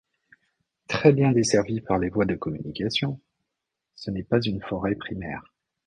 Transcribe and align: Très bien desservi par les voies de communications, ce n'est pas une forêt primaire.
Très 0.87 1.13
bien 1.13 1.31
desservi 1.31 1.79
par 1.79 1.99
les 1.99 2.09
voies 2.09 2.25
de 2.25 2.33
communications, 2.33 3.19
ce 3.93 4.09
n'est 4.09 4.23
pas 4.23 4.41
une 4.41 4.59
forêt 4.63 4.95
primaire. 4.95 5.53